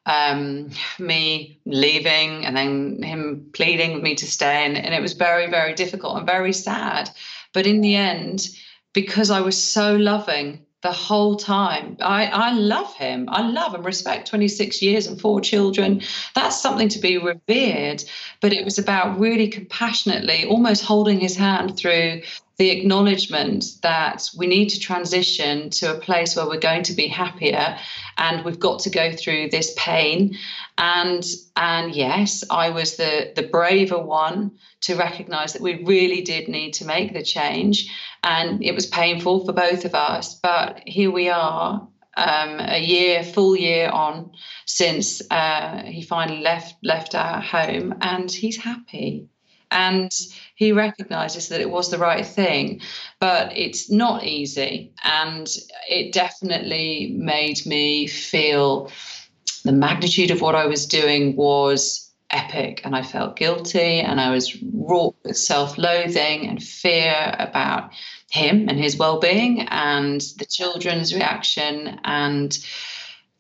[0.07, 4.65] um, me leaving and then him pleading with me to stay.
[4.65, 7.11] And, and it was very, very difficult and very sad.
[7.53, 8.49] But in the end,
[8.95, 11.97] because I was so loving the whole time.
[12.01, 13.29] I, I love him.
[13.29, 16.03] I love and respect 26 years and four children.
[16.35, 18.05] That's something to be revered.
[18.41, 22.23] But it was about really compassionately, almost holding his hand through
[22.59, 27.09] the acknowledgement that we need to transition to a place where we're going to be
[27.09, 27.79] happier
[28.19, 30.37] and we've got to go through this pain.
[30.79, 31.25] And
[31.57, 36.73] and yes i was the the braver one to recognize that we really did need
[36.75, 37.91] to make the change.
[38.25, 43.25] And it was painful for both of us but here we are um, a year
[43.25, 44.33] full year on
[44.67, 49.29] since uh, he finally left left our home and he's happy
[49.73, 50.13] and
[50.55, 52.81] he recognizes that it was the right thing
[53.23, 54.93] but it's not easy.
[55.05, 55.49] And
[55.89, 58.91] it definitely made me feel
[59.65, 62.81] the magnitude of what i was doing was epic.
[62.85, 67.93] And i felt guilty and i was wrought with self-loathing and fear about
[68.31, 72.01] him and his well-being and the children's reaction.
[72.03, 72.59] And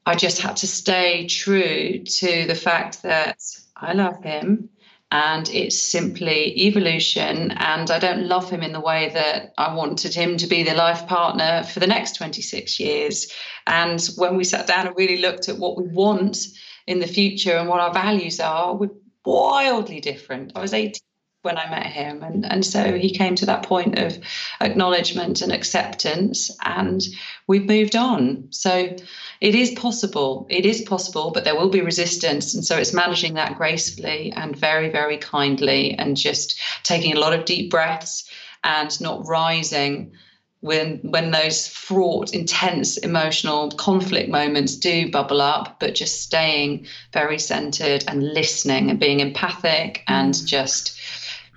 [0.06, 3.38] i just had to stay true to the fact that
[3.76, 4.68] i love him
[5.12, 7.50] and it's simply evolution.
[7.52, 10.74] And I don't love him in the way that I wanted him to be the
[10.74, 13.30] life partner for the next 26 years.
[13.66, 16.38] And when we sat down and really looked at what we want
[16.86, 18.88] in the future and what our values are, we're
[19.26, 20.52] wildly different.
[20.56, 20.94] I was 18
[21.42, 22.22] when I met him.
[22.22, 24.16] And, and so he came to that point of
[24.60, 27.02] acknowledgement and acceptance, and
[27.46, 28.48] we've moved on.
[28.50, 28.96] So
[29.40, 30.46] it is possible.
[30.48, 32.54] It is possible, but there will be resistance.
[32.54, 37.34] And so it's managing that gracefully and very, very kindly, and just taking a lot
[37.34, 38.30] of deep breaths
[38.64, 40.12] and not rising
[40.60, 47.38] when when those fraught intense emotional conflict moments do bubble up but just staying very
[47.38, 50.46] centered and listening and being empathic and mm.
[50.46, 51.00] just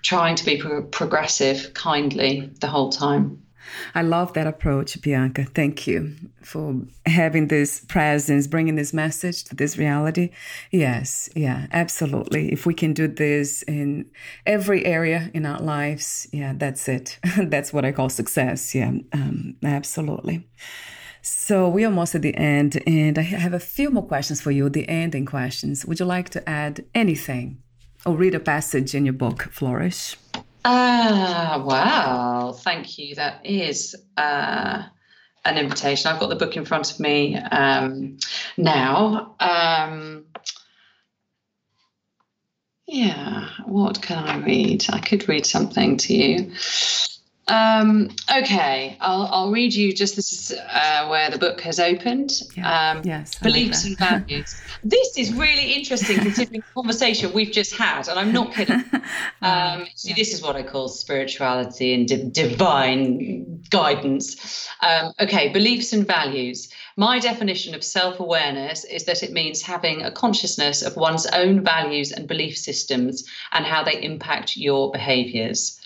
[0.05, 3.41] trying to be pro- progressive kindly the whole time.
[3.95, 5.45] I love that approach, Bianca.
[5.45, 6.13] Thank you
[6.43, 6.75] for
[7.07, 10.29] having this presence, bringing this message to this reality.
[10.71, 12.51] Yes, yeah, absolutely.
[12.51, 14.05] If we can do this in
[14.45, 17.17] every area in our lives, yeah, that's it.
[17.37, 18.75] that's what I call success.
[18.75, 20.47] Yeah, um, absolutely.
[21.23, 24.69] So we're almost at the end, and I have a few more questions for you,
[24.69, 25.83] the ending questions.
[25.83, 27.63] Would you like to add anything
[28.05, 30.15] or read a passage in your book, Flourish?
[30.63, 32.51] Ah, wow.
[32.51, 33.15] Thank you.
[33.15, 34.83] That is uh,
[35.45, 36.11] an invitation.
[36.11, 38.17] I've got the book in front of me um,
[38.57, 39.35] now.
[39.39, 40.25] Um,
[42.87, 44.85] yeah, what can I read?
[44.89, 46.51] I could read something to you.
[47.47, 52.41] Um, okay, I'll, I'll read you just this is uh, where the book has opened.
[52.57, 52.91] Yeah.
[52.91, 53.37] Um, yes.
[53.37, 54.59] Beliefs like and values.
[54.83, 58.83] this is really interesting considering the conversation we've just had, and I'm not kidding.
[59.41, 64.67] Um, see, this is what I call spirituality and di- divine guidance.
[64.81, 66.71] Um, okay, beliefs and values.
[66.97, 71.63] My definition of self awareness is that it means having a consciousness of one's own
[71.63, 75.79] values and belief systems and how they impact your behaviors.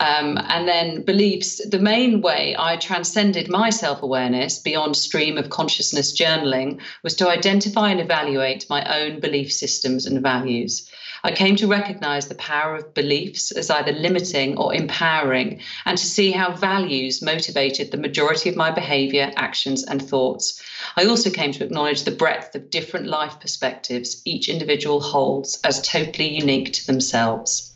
[0.00, 5.50] Um, and then beliefs, the main way I transcended my self awareness beyond stream of
[5.50, 10.90] consciousness journaling was to identify and evaluate my own belief systems and values.
[11.22, 16.04] I came to recognize the power of beliefs as either limiting or empowering, and to
[16.04, 20.60] see how values motivated the majority of my behavior, actions, and thoughts.
[20.96, 25.80] I also came to acknowledge the breadth of different life perspectives each individual holds as
[25.80, 27.73] totally unique to themselves.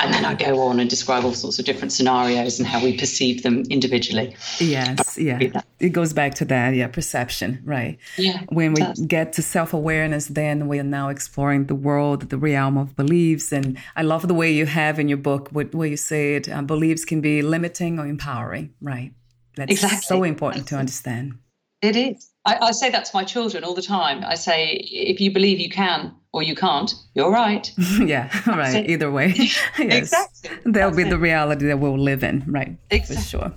[0.00, 2.96] And then I go on and describe all sorts of different scenarios and how we
[2.96, 4.36] perceive them individually.
[4.58, 5.62] Yes, yeah.
[5.80, 7.98] It goes back to that, yeah, perception, right?
[8.16, 8.42] Yeah.
[8.50, 12.76] When we get to self awareness, then we are now exploring the world, the realm
[12.76, 13.52] of beliefs.
[13.52, 16.62] And I love the way you have in your book, where you say it, uh,
[16.62, 19.12] beliefs can be limiting or empowering, right?
[19.56, 20.06] That's exactly.
[20.06, 21.38] so important to understand.
[21.82, 22.30] It is.
[22.46, 24.24] I, I, say that to my children all the time.
[24.24, 27.70] I say, if you believe you can or you can't, you're right.
[28.00, 28.88] yeah, right.
[28.88, 29.34] Either way.
[29.36, 29.60] yes.
[29.78, 30.50] Exactly.
[30.64, 31.10] That'll That's be it.
[31.10, 32.76] the reality that we'll live in, right?
[32.90, 33.16] Exactly.
[33.16, 33.52] For sure.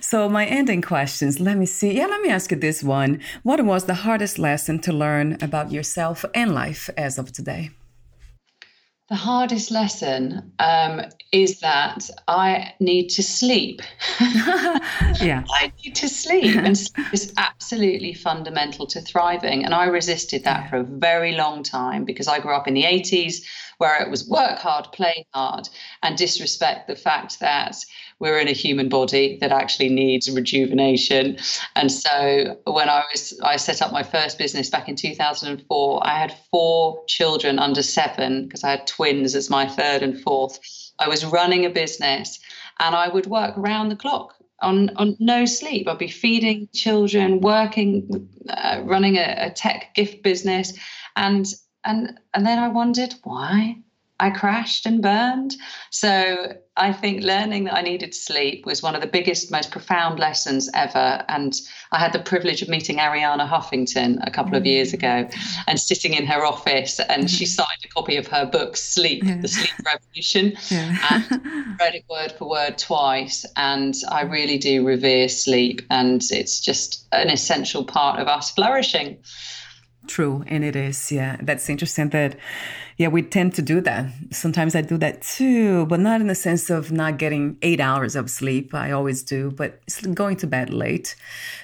[0.00, 1.96] So, my ending questions let me see.
[1.96, 3.20] Yeah, let me ask you this one.
[3.42, 7.70] What was the hardest lesson to learn about yourself and life as of today?
[9.14, 13.80] The hardest lesson um, is that I need to sleep.
[14.20, 15.44] yeah.
[15.52, 16.56] I need to sleep.
[16.56, 19.64] And sleep is absolutely fundamental to thriving.
[19.64, 22.82] And I resisted that for a very long time because I grew up in the
[22.82, 23.44] 80s
[23.78, 25.68] where it was work hard, play hard,
[26.02, 27.76] and disrespect the fact that
[28.24, 31.36] we're in a human body that actually needs rejuvenation.
[31.76, 36.18] And so when I was I set up my first business back in 2004, I
[36.18, 40.58] had four children under 7 because I had twins as my third and fourth.
[40.98, 42.40] I was running a business
[42.80, 45.86] and I would work around the clock on, on no sleep.
[45.86, 50.72] I'd be feeding children, working, uh, running a, a tech gift business,
[51.14, 51.46] and
[51.84, 53.76] and and then I wondered why
[54.20, 55.56] I crashed and burned.
[55.90, 60.20] So I think learning that I needed sleep was one of the biggest, most profound
[60.20, 61.24] lessons ever.
[61.28, 61.52] And
[61.90, 65.28] I had the privilege of meeting Arianna Huffington a couple of years ago
[65.66, 67.00] and sitting in her office.
[67.00, 67.62] And she mm-hmm.
[67.62, 69.40] signed a copy of her book, Sleep, yeah.
[69.40, 70.96] The Sleep Revolution, yeah.
[71.10, 73.44] and read it word for word twice.
[73.56, 75.82] And I really do revere sleep.
[75.90, 79.18] And it's just an essential part of us flourishing.
[80.06, 80.44] True.
[80.46, 81.10] And it is.
[81.10, 81.36] Yeah.
[81.40, 82.36] That's interesting that
[82.96, 84.12] yeah, we tend to do that.
[84.30, 88.14] Sometimes I do that too, but not in the sense of not getting eight hours
[88.14, 88.74] of sleep.
[88.74, 89.80] I always do, but
[90.14, 91.16] going to bed late.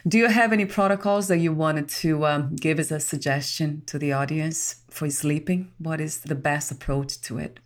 [0.07, 3.99] Do you have any protocols that you wanted to um, give as a suggestion to
[3.99, 5.73] the audience for sleeping?
[5.79, 7.61] What is the best approach to it?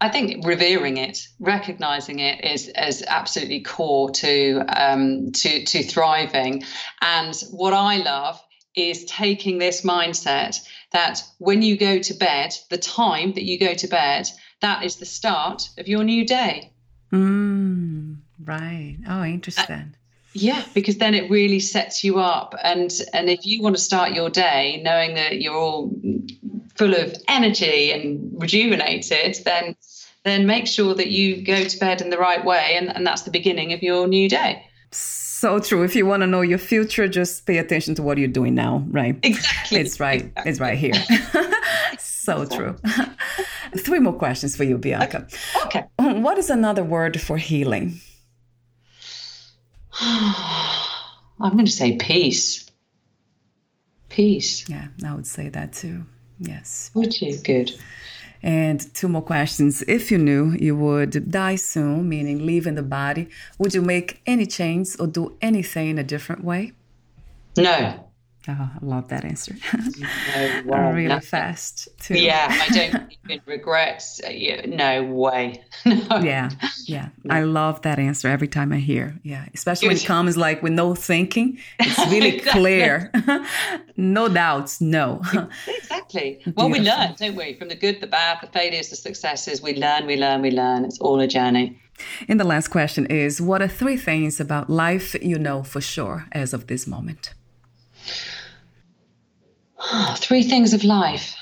[0.00, 6.62] I think revering it, recognizing it is as absolutely core to um, to to thriving.
[7.00, 8.40] And what I love
[8.76, 10.60] is taking this mindset
[10.94, 14.28] that when you go to bed, the time that you go to bed,
[14.60, 16.70] that is the start of your new day.
[17.12, 18.96] Mm, right.
[19.06, 19.94] Oh, interesting.
[19.94, 19.98] Uh,
[20.32, 22.54] yeah, because then it really sets you up.
[22.62, 25.92] And and if you want to start your day knowing that you're all
[26.76, 29.76] full of energy and rejuvenated, then
[30.24, 33.22] then make sure that you go to bed in the right way and, and that's
[33.22, 34.64] the beginning of your new day
[35.44, 35.82] so true.
[35.82, 38.82] If you want to know your future, just pay attention to what you're doing now,
[38.88, 39.18] right?
[39.22, 39.78] Exactly.
[39.78, 40.22] It's right.
[40.22, 40.50] Exactly.
[40.50, 40.94] It's right here.
[41.98, 42.74] so true.
[43.76, 45.28] Three more questions for you, Bianca.
[45.66, 45.84] Okay.
[45.98, 48.00] Um, what is another word for healing?
[50.00, 52.70] I'm going to say peace.
[54.08, 54.66] Peace.
[54.66, 56.06] Yeah, I would say that too.
[56.38, 56.90] Yes.
[56.94, 57.70] Which is good.
[58.44, 59.82] And two more questions.
[59.88, 64.44] If you knew you would die soon, meaning leaving the body, would you make any
[64.44, 66.72] change or do anything in a different way?
[67.56, 68.03] No.
[68.46, 69.56] Oh, I love that answer.
[70.34, 70.92] No way.
[70.92, 71.20] really no.
[71.20, 72.18] fast, too.
[72.18, 74.02] Yeah, I don't even regret.
[74.26, 74.30] Uh,
[74.66, 75.62] no way.
[75.86, 76.18] no.
[76.18, 76.50] Yeah,
[76.84, 77.08] yeah.
[77.22, 77.34] No.
[77.34, 79.18] I love that answer every time I hear.
[79.22, 81.58] Yeah, especially when it comes like with no thinking.
[81.78, 83.10] It's really clear.
[83.96, 85.22] no doubts, no.
[85.66, 86.40] exactly.
[86.56, 87.54] Well, we learn, don't we?
[87.54, 89.62] From the good, the bad, the failures, the successes.
[89.62, 90.84] We learn, we learn, we learn.
[90.84, 91.78] It's all a journey.
[92.28, 96.26] And the last question is What are three things about life you know for sure
[96.32, 97.32] as of this moment?
[100.16, 101.36] Three things of life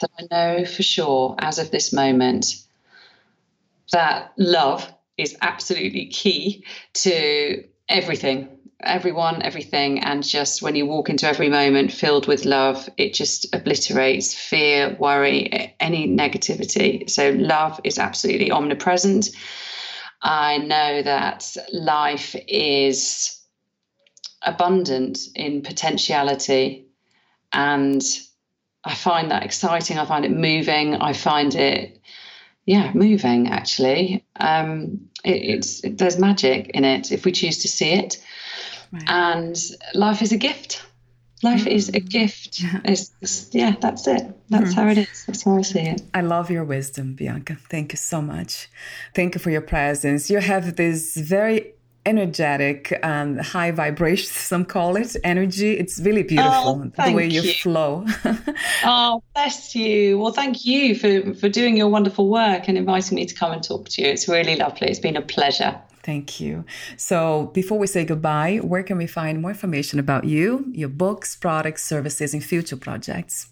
[0.00, 2.64] that I know for sure as of this moment
[3.92, 6.64] that love is absolutely key
[6.94, 12.88] to everything everyone, everything, and just when you walk into every moment filled with love,
[12.96, 17.08] it just obliterates fear, worry, any negativity.
[17.08, 19.30] So, love is absolutely omnipresent.
[20.22, 23.40] I know that life is
[24.42, 26.86] abundant in potentiality,
[27.52, 28.02] and
[28.84, 29.98] I find that exciting.
[29.98, 30.96] I find it moving.
[30.96, 32.00] I find it,
[32.64, 34.24] yeah, moving actually.
[34.36, 38.22] Um, it, it's it, there's magic in it if we choose to see it.
[38.92, 39.04] Right.
[39.06, 39.56] And
[39.94, 40.82] life is a gift.
[41.42, 41.72] Life mm.
[41.72, 42.08] is a mm.
[42.08, 42.60] gift.
[42.60, 42.80] Yeah.
[42.84, 44.36] It's, it's, yeah, that's it.
[44.50, 44.74] That's mm.
[44.74, 45.24] how it is.
[45.26, 46.02] That's how I see it.
[46.12, 47.56] I love your wisdom, Bianca.
[47.68, 48.68] Thank you so much.
[49.14, 50.28] Thank you for your presence.
[50.28, 51.74] You have this very
[52.06, 57.26] energetic and um, high vibration some call it energy it's really beautiful oh, the way
[57.26, 57.52] you, you.
[57.54, 58.06] flow
[58.84, 63.26] oh bless you well thank you for for doing your wonderful work and inviting me
[63.26, 66.64] to come and talk to you it's really lovely it's been a pleasure Thank you.
[66.96, 71.36] So, before we say goodbye, where can we find more information about you, your books,
[71.36, 73.48] products, services, and future projects?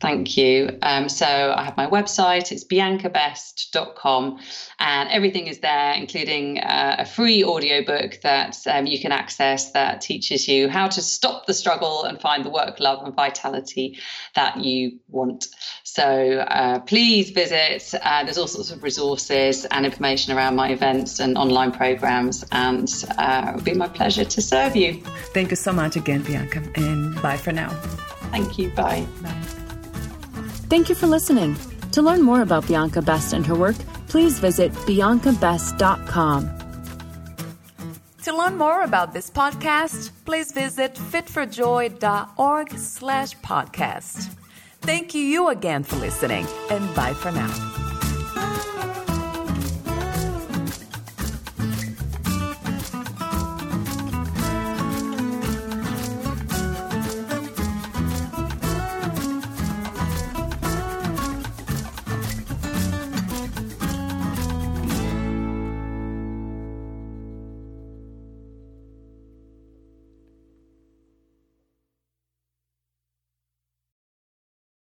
[0.00, 0.78] Thank you.
[0.82, 4.38] Um, so I have my website, it's biancabest.com,
[4.78, 10.00] and everything is there, including uh, a free audiobook that um, you can access that
[10.00, 13.98] teaches you how to stop the struggle and find the work, love, and vitality
[14.34, 15.46] that you want.
[15.82, 17.94] So uh, please visit.
[18.02, 22.88] Uh, there's all sorts of resources and information around my events and online programs, and
[23.18, 25.02] uh, it would be my pleasure to serve you.
[25.32, 27.70] Thank you so much again, Bianca, and bye for now.
[28.30, 28.70] Thank you.
[28.70, 29.06] Bye.
[29.22, 29.55] Bye.
[30.68, 31.56] Thank you for listening.
[31.92, 33.76] To learn more about Bianca Best and her work,
[34.08, 36.50] please visit biancabest.com.
[38.24, 44.34] To learn more about this podcast, please visit fitforjoy.org slash podcast.
[44.80, 47.85] Thank you again for listening, and bye for now.